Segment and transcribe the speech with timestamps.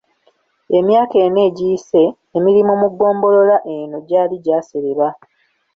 [0.77, 2.03] Emyaka ena egiyise,
[2.37, 5.07] emirimu mu ggombolola eno gyali gyasereba.